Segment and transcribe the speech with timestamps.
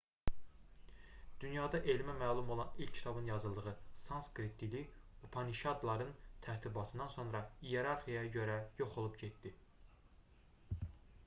[1.43, 3.73] dünyada elmə məlum olan ilk kitabın yazıldığı
[4.05, 4.81] sanskrit dili
[5.29, 6.11] upanişadların
[6.49, 9.53] tərtibatından sonra iyerarxiyaya görə yox olub getdi